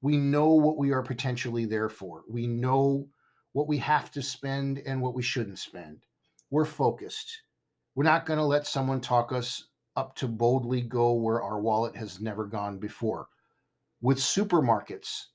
We 0.00 0.16
know 0.16 0.54
what 0.54 0.78
we 0.78 0.92
are 0.92 1.02
potentially 1.02 1.66
there 1.66 1.90
for. 1.90 2.22
We 2.28 2.46
know 2.46 3.08
what 3.52 3.68
we 3.68 3.78
have 3.78 4.10
to 4.12 4.22
spend 4.22 4.78
and 4.86 5.02
what 5.02 5.14
we 5.14 5.22
shouldn't 5.22 5.58
spend. 5.58 6.06
We're 6.50 6.64
focused. 6.64 7.42
We're 7.94 8.04
not 8.04 8.26
going 8.26 8.38
to 8.38 8.44
let 8.44 8.66
someone 8.66 9.00
talk 9.00 9.32
us 9.32 9.68
up 9.96 10.14
to 10.16 10.28
boldly 10.28 10.80
go 10.80 11.12
where 11.12 11.42
our 11.42 11.60
wallet 11.60 11.96
has 11.96 12.20
never 12.20 12.46
gone 12.46 12.78
before. 12.78 13.28
With 14.00 14.18
supermarkets, 14.18 15.26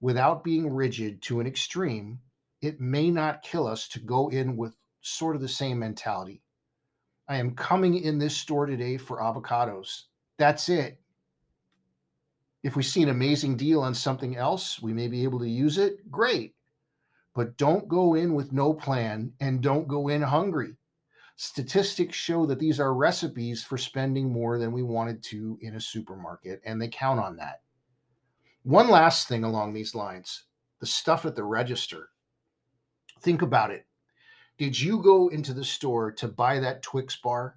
without 0.00 0.44
being 0.44 0.72
rigid 0.72 1.22
to 1.22 1.40
an 1.40 1.46
extreme, 1.46 2.20
it 2.60 2.80
may 2.80 3.10
not 3.10 3.42
kill 3.42 3.66
us 3.66 3.88
to 3.88 4.00
go 4.00 4.28
in 4.28 4.56
with 4.56 4.76
sort 5.00 5.34
of 5.34 5.42
the 5.42 5.48
same 5.48 5.78
mentality. 5.78 6.42
I 7.28 7.36
am 7.36 7.54
coming 7.54 7.96
in 7.96 8.18
this 8.18 8.36
store 8.36 8.66
today 8.66 8.96
for 8.96 9.18
avocados. 9.18 10.02
That's 10.38 10.68
it. 10.68 10.98
If 12.62 12.76
we 12.76 12.82
see 12.82 13.02
an 13.02 13.08
amazing 13.08 13.56
deal 13.56 13.80
on 13.80 13.94
something 13.94 14.36
else, 14.36 14.80
we 14.80 14.92
may 14.92 15.08
be 15.08 15.24
able 15.24 15.40
to 15.40 15.48
use 15.48 15.78
it. 15.78 16.10
Great. 16.10 16.54
But 17.34 17.56
don't 17.56 17.88
go 17.88 18.14
in 18.14 18.34
with 18.34 18.52
no 18.52 18.74
plan 18.74 19.32
and 19.40 19.62
don't 19.62 19.88
go 19.88 20.08
in 20.08 20.22
hungry 20.22 20.76
statistics 21.42 22.16
show 22.16 22.46
that 22.46 22.60
these 22.60 22.78
are 22.78 22.94
recipes 22.94 23.64
for 23.64 23.76
spending 23.76 24.32
more 24.32 24.58
than 24.58 24.70
we 24.70 24.82
wanted 24.82 25.22
to 25.24 25.58
in 25.60 25.74
a 25.74 25.80
supermarket, 25.80 26.60
and 26.64 26.80
they 26.80 26.86
count 26.86 27.18
on 27.18 27.36
that. 27.36 27.62
One 28.62 28.88
last 28.88 29.26
thing 29.26 29.42
along 29.42 29.72
these 29.72 29.94
lines 29.94 30.44
the 30.78 30.86
stuff 30.86 31.24
at 31.26 31.36
the 31.36 31.44
register. 31.44 32.10
Think 33.20 33.42
about 33.42 33.70
it. 33.70 33.86
Did 34.58 34.78
you 34.78 35.00
go 35.00 35.28
into 35.28 35.52
the 35.52 35.64
store 35.64 36.10
to 36.12 36.28
buy 36.28 36.58
that 36.58 36.82
Twix 36.82 37.16
bar? 37.16 37.56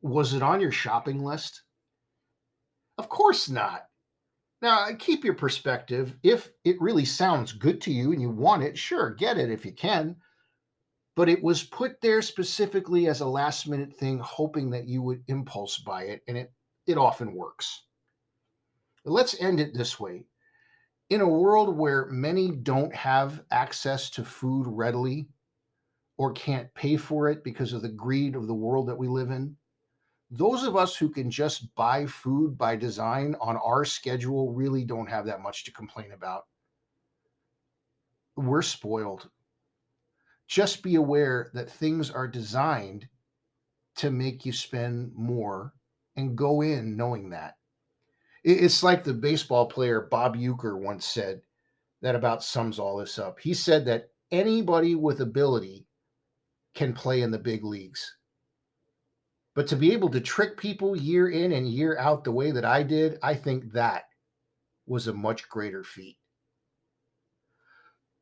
Was 0.00 0.32
it 0.32 0.42
on 0.42 0.60
your 0.60 0.72
shopping 0.72 1.24
list? 1.24 1.62
Of 2.96 3.08
course 3.08 3.50
not. 3.50 3.87
Now, 4.60 4.88
keep 4.98 5.24
your 5.24 5.34
perspective. 5.34 6.16
If 6.22 6.50
it 6.64 6.80
really 6.80 7.04
sounds 7.04 7.52
good 7.52 7.80
to 7.82 7.92
you 7.92 8.12
and 8.12 8.20
you 8.20 8.30
want 8.30 8.64
it, 8.64 8.76
sure, 8.76 9.14
get 9.14 9.38
it 9.38 9.50
if 9.50 9.64
you 9.64 9.72
can 9.72 10.16
but 11.18 11.28
it 11.28 11.42
was 11.42 11.64
put 11.64 12.00
there 12.00 12.22
specifically 12.22 13.08
as 13.08 13.22
a 13.22 13.26
last 13.26 13.66
minute 13.66 13.92
thing, 13.92 14.20
hoping 14.20 14.70
that 14.70 14.86
you 14.86 15.02
would 15.02 15.20
impulse 15.26 15.78
buy 15.78 16.04
it, 16.04 16.22
and 16.28 16.38
it, 16.38 16.52
it 16.86 16.96
often 16.96 17.34
works. 17.34 17.86
But 19.04 19.10
let's 19.10 19.40
end 19.40 19.58
it 19.58 19.74
this 19.74 19.98
way. 19.98 20.26
In 21.10 21.20
a 21.20 21.28
world 21.28 21.76
where 21.76 22.06
many 22.06 22.52
don't 22.52 22.94
have 22.94 23.42
access 23.50 24.10
to 24.10 24.22
food 24.22 24.68
readily 24.68 25.26
or 26.18 26.30
can't 26.34 26.72
pay 26.74 26.96
for 26.96 27.28
it 27.28 27.42
because 27.42 27.72
of 27.72 27.82
the 27.82 27.88
greed 27.88 28.36
of 28.36 28.46
the 28.46 28.54
world 28.54 28.86
that 28.86 28.98
we 28.98 29.08
live 29.08 29.32
in, 29.32 29.56
those 30.30 30.64
of 30.64 30.76
us 30.76 30.96
who 30.96 31.08
can 31.08 31.30
just 31.30 31.74
buy 31.74 32.06
food 32.06 32.58
by 32.58 32.76
design 32.76 33.34
on 33.40 33.56
our 33.56 33.84
schedule 33.84 34.52
really 34.52 34.84
don't 34.84 35.08
have 35.08 35.26
that 35.26 35.40
much 35.40 35.64
to 35.64 35.72
complain 35.72 36.12
about. 36.12 36.46
We're 38.36 38.62
spoiled 38.62 39.28
just 40.48 40.82
be 40.82 40.94
aware 40.94 41.50
that 41.52 41.70
things 41.70 42.10
are 42.10 42.26
designed 42.26 43.06
to 43.96 44.10
make 44.10 44.46
you 44.46 44.52
spend 44.52 45.12
more 45.14 45.74
and 46.16 46.36
go 46.36 46.62
in 46.62 46.96
knowing 46.96 47.30
that. 47.30 47.56
It's 48.42 48.82
like 48.82 49.04
the 49.04 49.12
baseball 49.12 49.66
player 49.66 50.08
Bob 50.10 50.36
Uecker 50.36 50.80
once 50.80 51.04
said 51.04 51.42
that 52.00 52.14
about 52.14 52.42
sums 52.42 52.78
all 52.78 52.96
this 52.96 53.18
up. 53.18 53.38
He 53.40 53.52
said 53.52 53.84
that 53.86 54.10
anybody 54.30 54.94
with 54.94 55.20
ability 55.20 55.86
can 56.74 56.94
play 56.94 57.20
in 57.20 57.30
the 57.30 57.38
big 57.38 57.62
leagues. 57.64 58.16
But 59.58 59.66
to 59.66 59.76
be 59.76 59.92
able 59.92 60.08
to 60.10 60.20
trick 60.20 60.56
people 60.56 60.94
year 60.94 61.28
in 61.28 61.50
and 61.50 61.68
year 61.68 61.98
out 61.98 62.22
the 62.22 62.30
way 62.30 62.52
that 62.52 62.64
I 62.64 62.84
did, 62.84 63.18
I 63.24 63.34
think 63.34 63.72
that 63.72 64.04
was 64.86 65.08
a 65.08 65.12
much 65.12 65.48
greater 65.48 65.82
feat. 65.82 66.16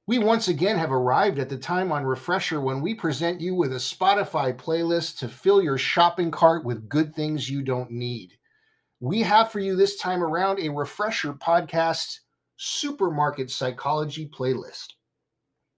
We 0.07 0.19
once 0.19 0.49
again 0.49 0.78
have 0.78 0.90
arrived 0.90 1.38
at 1.38 1.50
the 1.50 1.59
time 1.59 1.93
on 1.93 2.07
Refresher 2.07 2.59
when 2.59 2.81
we 2.81 2.95
present 2.95 3.43
you 3.43 3.55
with 3.55 3.73
a 3.73 3.76
Spotify 3.76 4.57
playlist 4.57 5.19
to 5.19 5.28
fill 5.28 5.62
your 5.62 5.76
shopping 5.76 6.31
cart 6.31 6.64
with 6.64 6.88
good 6.88 7.14
things 7.14 7.50
you 7.50 7.61
don't 7.61 7.90
need. 7.90 8.33
We 9.00 9.21
have 9.21 9.52
for 9.52 9.61
you 9.61 9.76
this 9.76 9.99
time 9.99 10.23
around 10.23 10.59
a 10.59 10.71
Refresher 10.71 11.35
podcast 11.35 12.21
supermarket 12.57 13.50
psychology 13.50 14.26
playlist. 14.26 14.95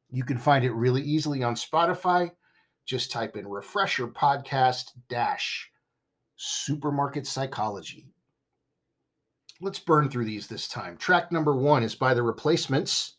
You 0.08 0.22
can 0.22 0.38
find 0.38 0.64
it 0.64 0.70
really 0.70 1.02
easily 1.02 1.42
on 1.42 1.56
Spotify. 1.56 2.30
Just 2.88 3.12
type 3.12 3.36
in 3.36 3.46
Refresher 3.46 4.08
Podcast 4.08 4.92
Dash 5.10 5.70
Supermarket 6.36 7.26
Psychology. 7.26 8.06
Let's 9.60 9.78
burn 9.78 10.08
through 10.08 10.24
these 10.24 10.46
this 10.46 10.68
time. 10.68 10.96
Track 10.96 11.30
number 11.30 11.54
one 11.54 11.82
is 11.82 11.94
by 11.94 12.14
The 12.14 12.22
Replacements. 12.22 13.16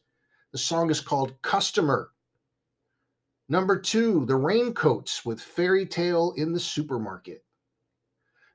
The 0.54 0.58
song 0.58 0.90
is 0.90 1.02
called 1.02 1.40
Customer. 1.44 2.10
Number 3.48 3.78
two, 3.78 4.26
The 4.26 4.38
Raincoats 4.38 5.24
with 5.24 5.40
Fairy 5.40 5.86
Tale 5.86 6.34
in 6.36 6.52
the 6.52 6.60
Supermarket. 6.60 7.46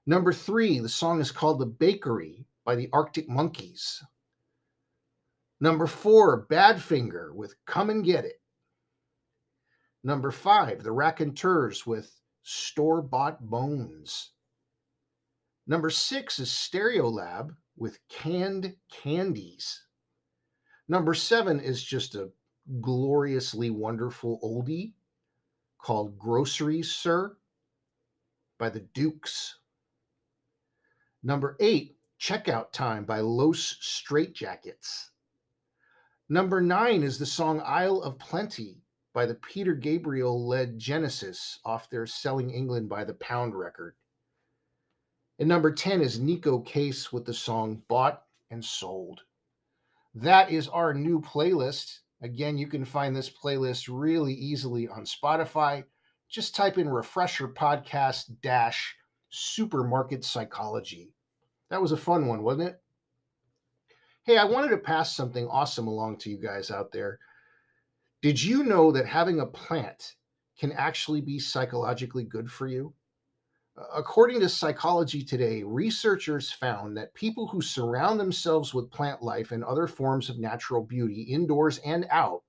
Number 0.06 0.32
three, 0.32 0.80
the 0.80 0.88
song 0.88 1.20
is 1.20 1.30
called 1.30 1.60
The 1.60 1.66
Bakery 1.66 2.44
by 2.64 2.74
the 2.74 2.88
Arctic 2.92 3.28
Monkeys. 3.28 4.02
Number 5.60 5.86
four, 5.86 6.44
Badfinger 6.48 7.32
with 7.32 7.54
Come 7.66 7.90
and 7.90 8.04
Get 8.04 8.24
It. 8.24 8.40
Number 10.06 10.30
five, 10.30 10.82
The 10.82 10.92
Raconteurs 10.92 11.86
with 11.86 12.20
Store 12.42 13.00
Bought 13.00 13.40
Bones. 13.48 14.32
Number 15.66 15.88
six 15.88 16.38
is 16.38 16.50
Stereolab 16.50 17.56
with 17.78 17.98
Canned 18.10 18.76
Candies. 18.92 19.86
Number 20.88 21.14
seven 21.14 21.58
is 21.58 21.82
just 21.82 22.14
a 22.14 22.28
gloriously 22.82 23.70
wonderful 23.70 24.38
oldie 24.44 24.92
called 25.78 26.18
Groceries, 26.18 26.92
Sir 26.92 27.38
by 28.58 28.68
the 28.68 28.80
Dukes. 28.80 29.58
Number 31.22 31.56
eight, 31.60 31.96
Checkout 32.20 32.72
Time 32.72 33.06
by 33.06 33.20
Los 33.20 33.78
Straitjackets. 33.80 35.08
Number 36.28 36.60
nine 36.60 37.02
is 37.02 37.18
the 37.18 37.24
song 37.24 37.62
Aisle 37.64 38.02
of 38.02 38.18
Plenty 38.18 38.83
by 39.14 39.24
the 39.24 39.36
Peter 39.36 39.74
Gabriel 39.74 40.46
led 40.46 40.78
Genesis 40.78 41.60
off 41.64 41.88
their 41.88 42.04
Selling 42.04 42.50
England 42.50 42.88
by 42.88 43.04
the 43.04 43.14
Pound 43.14 43.54
record. 43.54 43.94
And 45.38 45.48
number 45.48 45.72
10 45.72 46.02
is 46.02 46.18
Neko 46.18 46.66
Case 46.66 47.12
with 47.12 47.24
the 47.24 47.32
song 47.32 47.82
Bought 47.88 48.24
and 48.50 48.62
Sold. 48.62 49.22
That 50.14 50.50
is 50.50 50.68
our 50.68 50.92
new 50.92 51.20
playlist. 51.20 52.00
Again, 52.22 52.58
you 52.58 52.66
can 52.66 52.84
find 52.84 53.14
this 53.14 53.30
playlist 53.30 53.88
really 53.90 54.34
easily 54.34 54.88
on 54.88 55.04
Spotify. 55.04 55.84
Just 56.28 56.56
type 56.56 56.76
in 56.76 56.88
Refresher 56.88 57.48
Podcast 57.48 58.40
Dash 58.42 58.96
Supermarket 59.30 60.24
Psychology. 60.24 61.12
That 61.70 61.82
was 61.82 61.92
a 61.92 61.96
fun 61.96 62.26
one, 62.26 62.42
wasn't 62.42 62.68
it? 62.68 62.80
Hey, 64.24 64.38
I 64.38 64.44
wanted 64.44 64.70
to 64.70 64.78
pass 64.78 65.14
something 65.14 65.46
awesome 65.48 65.86
along 65.86 66.18
to 66.18 66.30
you 66.30 66.38
guys 66.38 66.70
out 66.70 66.90
there. 66.92 67.18
Did 68.24 68.42
you 68.42 68.64
know 68.64 68.90
that 68.90 69.04
having 69.04 69.40
a 69.40 69.46
plant 69.46 70.16
can 70.58 70.72
actually 70.72 71.20
be 71.20 71.38
psychologically 71.38 72.24
good 72.24 72.50
for 72.50 72.66
you? 72.66 72.94
According 73.94 74.40
to 74.40 74.48
Psychology 74.48 75.22
Today, 75.22 75.62
researchers 75.62 76.50
found 76.50 76.96
that 76.96 77.12
people 77.12 77.46
who 77.46 77.60
surround 77.60 78.18
themselves 78.18 78.72
with 78.72 78.90
plant 78.90 79.20
life 79.20 79.52
and 79.52 79.62
other 79.62 79.86
forms 79.86 80.30
of 80.30 80.38
natural 80.38 80.82
beauty, 80.82 81.20
indoors 81.20 81.80
and 81.84 82.06
out, 82.10 82.44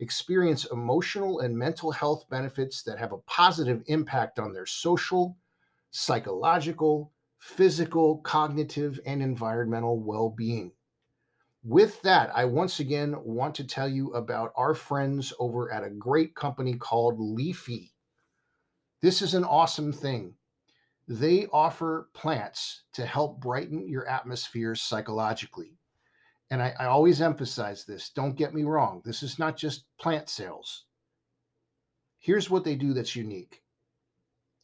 experience 0.00 0.64
emotional 0.72 1.40
and 1.40 1.58
mental 1.58 1.92
health 1.92 2.26
benefits 2.30 2.82
that 2.84 2.98
have 2.98 3.12
a 3.12 3.18
positive 3.18 3.82
impact 3.88 4.38
on 4.38 4.54
their 4.54 4.64
social, 4.64 5.36
psychological, 5.90 7.12
physical, 7.38 8.20
cognitive, 8.20 8.98
and 9.04 9.22
environmental 9.22 10.00
well 10.00 10.30
being. 10.30 10.72
With 11.68 12.00
that, 12.02 12.30
I 12.32 12.44
once 12.44 12.78
again 12.78 13.16
want 13.24 13.56
to 13.56 13.64
tell 13.64 13.88
you 13.88 14.12
about 14.12 14.52
our 14.54 14.72
friends 14.72 15.32
over 15.40 15.72
at 15.72 15.82
a 15.82 15.90
great 15.90 16.36
company 16.36 16.74
called 16.74 17.18
Leafy. 17.18 17.92
This 19.02 19.20
is 19.20 19.34
an 19.34 19.42
awesome 19.42 19.92
thing. 19.92 20.34
They 21.08 21.48
offer 21.52 22.08
plants 22.14 22.84
to 22.92 23.04
help 23.04 23.40
brighten 23.40 23.88
your 23.88 24.06
atmosphere 24.06 24.76
psychologically. 24.76 25.80
And 26.52 26.62
I, 26.62 26.72
I, 26.78 26.86
always 26.86 27.20
emphasize 27.20 27.84
this 27.84 28.10
don't 28.10 28.36
get 28.36 28.54
me 28.54 28.62
wrong, 28.62 29.02
this 29.04 29.24
is 29.24 29.36
not 29.36 29.56
just 29.56 29.86
plant 29.98 30.28
sales. 30.28 30.84
Here's 32.20 32.48
what 32.48 32.62
they 32.62 32.76
do 32.76 32.92
that's 32.92 33.16
unique 33.16 33.64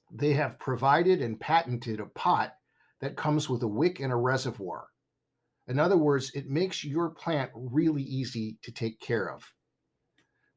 they 0.09 0.35
have 0.35 0.61
provided 0.61 1.21
and 1.21 1.41
patented 1.41 1.99
a 1.99 2.07
pot 2.07 2.55
that 3.01 3.17
comes 3.17 3.49
with 3.49 3.65
a 3.65 3.69
wick 3.69 3.99
and 3.99 4.13
a 4.13 4.17
reservoir. 4.17 4.92
In 5.69 5.79
other 5.79 5.97
words, 5.97 6.33
it 6.35 6.51
makes 6.51 6.85
your 6.85 7.11
plant 7.11 7.51
really 7.55 8.03
easy 8.03 8.59
to 8.63 8.73
take 8.73 9.01
care 9.01 9.31
of. 9.33 9.55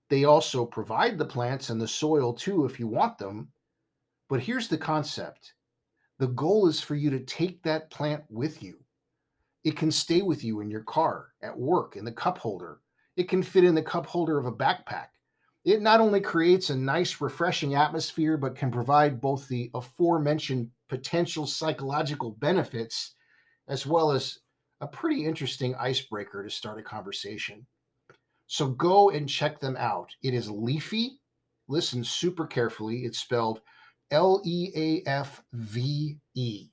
They 0.09 0.23
also 0.23 0.65
provide 0.65 1.17
the 1.17 1.25
plants 1.25 1.69
and 1.69 1.79
the 1.79 1.87
soil 1.87 2.33
too 2.33 2.65
if 2.65 2.79
you 2.79 2.87
want 2.87 3.17
them. 3.17 3.49
But 4.29 4.41
here's 4.41 4.67
the 4.67 4.77
concept 4.77 5.53
the 6.17 6.27
goal 6.27 6.67
is 6.67 6.81
for 6.81 6.95
you 6.95 7.09
to 7.11 7.19
take 7.19 7.61
that 7.63 7.91
plant 7.91 8.23
with 8.29 8.63
you. 8.63 8.79
It 9.63 9.75
can 9.75 9.91
stay 9.91 10.21
with 10.21 10.43
you 10.43 10.61
in 10.61 10.69
your 10.69 10.83
car, 10.83 11.29
at 11.41 11.57
work, 11.57 11.95
in 11.95 12.05
the 12.05 12.11
cup 12.11 12.37
holder. 12.37 12.79
It 13.17 13.27
can 13.27 13.43
fit 13.43 13.63
in 13.63 13.75
the 13.75 13.81
cup 13.81 14.05
holder 14.05 14.37
of 14.37 14.45
a 14.45 14.51
backpack. 14.51 15.07
It 15.65 15.81
not 15.81 15.99
only 15.99 16.21
creates 16.21 16.69
a 16.69 16.75
nice, 16.75 17.19
refreshing 17.19 17.73
atmosphere, 17.73 18.37
but 18.37 18.55
can 18.55 18.71
provide 18.71 19.19
both 19.19 19.47
the 19.47 19.71
aforementioned 19.73 20.69
potential 20.89 21.47
psychological 21.47 22.31
benefits 22.31 23.15
as 23.67 23.85
well 23.85 24.11
as 24.11 24.39
a 24.81 24.87
pretty 24.87 25.25
interesting 25.25 25.75
icebreaker 25.75 26.43
to 26.43 26.49
start 26.49 26.79
a 26.79 26.83
conversation. 26.83 27.65
So 28.47 28.67
go 28.67 29.09
and 29.09 29.27
check 29.27 29.59
them 29.59 29.75
out. 29.77 30.09
It 30.21 30.33
is 30.33 30.49
Leafy. 30.49 31.19
Listen 31.67 32.03
super 32.03 32.45
carefully. 32.45 33.05
It's 33.05 33.19
spelled 33.19 33.61
L 34.11 34.41
E 34.45 34.71
A 34.75 35.09
F 35.09 35.43
V 35.53 36.17
E. 36.35 36.67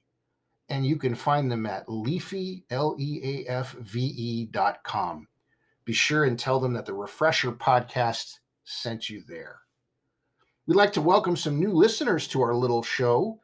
And 0.69 0.87
you 0.87 0.97
can 0.97 1.15
find 1.15 1.51
them 1.51 1.67
at 1.67 1.89
leafy, 1.89 2.65
L 2.71 2.97
E 2.99 3.45
A 3.47 3.51
F 3.51 3.73
V 3.73 4.01
E 4.01 4.47
dot 4.47 4.83
com. 4.85 5.29
Be 5.85 5.93
sure 5.93 6.25
and 6.25 6.39
tell 6.39 6.61
them 6.61 6.73
that 6.75 6.87
the 6.87 6.95
Refresher 6.95 7.53
podcast 7.53 8.39
sent 8.65 9.11
you 9.11 9.23
there. 9.27 9.61
We'd 10.67 10.77
like 10.77 10.93
to 10.93 11.03
welcome 11.03 11.37
some 11.37 11.59
new 11.59 11.73
listeners 11.73 12.29
to 12.29 12.43
our 12.43 12.55
little 12.55 12.83
show. 12.83 13.41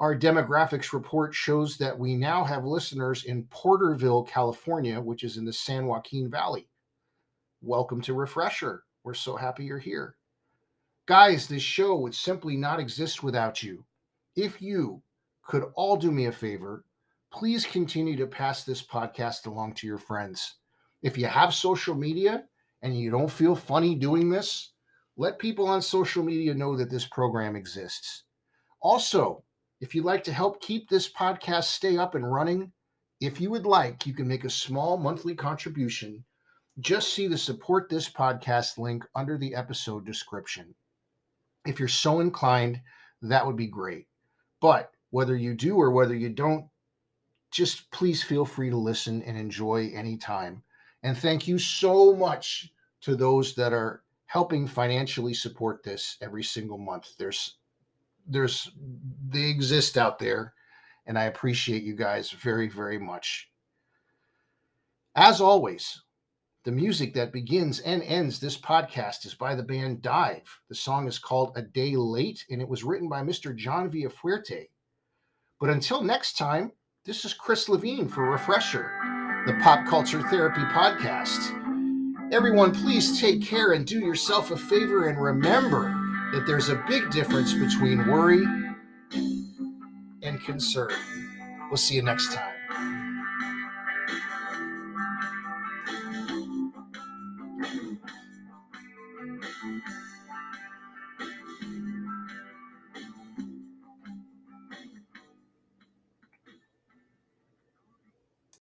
Our 0.00 0.16
demographics 0.16 0.94
report 0.94 1.34
shows 1.34 1.76
that 1.76 1.98
we 1.98 2.16
now 2.16 2.42
have 2.42 2.64
listeners 2.64 3.24
in 3.24 3.44
Porterville, 3.50 4.22
California, 4.22 4.98
which 4.98 5.24
is 5.24 5.36
in 5.36 5.44
the 5.44 5.52
San 5.52 5.84
Joaquin 5.84 6.30
Valley. 6.30 6.70
Welcome 7.60 8.00
to 8.02 8.14
Refresher. 8.14 8.84
We're 9.04 9.12
so 9.12 9.36
happy 9.36 9.64
you're 9.64 9.78
here. 9.78 10.16
Guys, 11.04 11.46
this 11.46 11.60
show 11.60 11.96
would 11.96 12.14
simply 12.14 12.56
not 12.56 12.80
exist 12.80 13.22
without 13.22 13.62
you. 13.62 13.84
If 14.36 14.62
you 14.62 15.02
could 15.42 15.64
all 15.74 15.98
do 15.98 16.10
me 16.10 16.24
a 16.24 16.32
favor, 16.32 16.86
please 17.30 17.66
continue 17.66 18.16
to 18.16 18.26
pass 18.26 18.64
this 18.64 18.82
podcast 18.82 19.46
along 19.46 19.74
to 19.74 19.86
your 19.86 19.98
friends. 19.98 20.54
If 21.02 21.18
you 21.18 21.26
have 21.26 21.52
social 21.52 21.94
media 21.94 22.44
and 22.80 22.98
you 22.98 23.10
don't 23.10 23.30
feel 23.30 23.54
funny 23.54 23.94
doing 23.94 24.30
this, 24.30 24.72
let 25.18 25.38
people 25.38 25.68
on 25.68 25.82
social 25.82 26.24
media 26.24 26.54
know 26.54 26.74
that 26.78 26.88
this 26.88 27.04
program 27.04 27.54
exists. 27.54 28.24
Also, 28.80 29.44
if 29.80 29.94
you'd 29.94 30.04
like 30.04 30.24
to 30.24 30.32
help 30.32 30.60
keep 30.60 30.88
this 30.88 31.10
podcast 31.10 31.64
stay 31.64 31.96
up 31.96 32.14
and 32.14 32.30
running, 32.30 32.72
if 33.20 33.40
you 33.40 33.50
would 33.50 33.66
like, 33.66 34.06
you 34.06 34.14
can 34.14 34.28
make 34.28 34.44
a 34.44 34.50
small 34.50 34.96
monthly 34.96 35.34
contribution. 35.34 36.24
Just 36.80 37.12
see 37.12 37.26
the 37.26 37.38
support 37.38 37.88
this 37.88 38.08
podcast 38.08 38.78
link 38.78 39.04
under 39.14 39.36
the 39.36 39.54
episode 39.54 40.06
description. 40.06 40.74
If 41.66 41.78
you're 41.78 41.88
so 41.88 42.20
inclined, 42.20 42.80
that 43.22 43.46
would 43.46 43.56
be 43.56 43.66
great. 43.66 44.06
But 44.60 44.90
whether 45.10 45.36
you 45.36 45.54
do 45.54 45.76
or 45.76 45.90
whether 45.90 46.14
you 46.14 46.30
don't, 46.30 46.66
just 47.50 47.90
please 47.90 48.22
feel 48.22 48.44
free 48.44 48.70
to 48.70 48.76
listen 48.76 49.22
and 49.22 49.36
enjoy 49.36 49.90
anytime. 49.94 50.62
And 51.02 51.16
thank 51.16 51.48
you 51.48 51.58
so 51.58 52.14
much 52.14 52.70
to 53.02 53.16
those 53.16 53.54
that 53.54 53.72
are 53.72 54.02
helping 54.26 54.66
financially 54.66 55.34
support 55.34 55.82
this 55.82 56.16
every 56.20 56.44
single 56.44 56.78
month. 56.78 57.08
There's 57.18 57.56
there's 58.30 58.70
they 59.28 59.44
exist 59.44 59.98
out 59.98 60.18
there 60.18 60.54
and 61.06 61.18
I 61.18 61.24
appreciate 61.24 61.82
you 61.82 61.94
guys 61.94 62.30
very 62.30 62.68
very 62.68 62.98
much. 62.98 63.50
As 65.16 65.40
always, 65.40 66.02
the 66.64 66.72
music 66.72 67.14
that 67.14 67.32
begins 67.32 67.80
and 67.80 68.02
ends 68.02 68.38
this 68.38 68.56
podcast 68.58 69.26
is 69.26 69.34
by 69.34 69.54
the 69.54 69.62
band 69.62 70.02
Dive. 70.02 70.60
The 70.68 70.74
song 70.74 71.08
is 71.08 71.18
called 71.18 71.52
A 71.56 71.62
Day 71.62 71.96
Late 71.96 72.44
and 72.50 72.60
it 72.62 72.68
was 72.68 72.84
written 72.84 73.08
by 73.08 73.22
Mr. 73.22 73.54
John 73.56 73.90
Villafuerte. 73.90 74.68
But 75.60 75.70
until 75.70 76.02
next 76.02 76.38
time, 76.38 76.72
this 77.04 77.24
is 77.24 77.34
Chris 77.34 77.68
Levine 77.68 78.08
for 78.08 78.30
Refresher. 78.30 78.90
the 79.46 79.54
Pop 79.62 79.86
Culture 79.86 80.22
Therapy 80.28 80.60
Podcast. 80.72 81.56
Everyone, 82.32 82.72
please 82.72 83.20
take 83.20 83.42
care 83.42 83.72
and 83.72 83.86
do 83.86 83.98
yourself 83.98 84.50
a 84.50 84.56
favor 84.56 85.08
and 85.08 85.20
remember 85.20 85.99
that 86.32 86.44
there's 86.46 86.68
a 86.68 86.76
big 86.88 87.10
difference 87.10 87.52
between 87.52 88.06
worry 88.06 88.44
and 90.22 90.40
concern. 90.44 90.92
We'll 91.68 91.76
see 91.76 91.94
you 91.96 92.02
next 92.02 92.32
time. 92.32 92.59